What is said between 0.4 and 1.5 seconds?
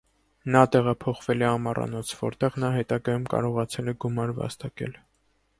Նա տեղափոխվել է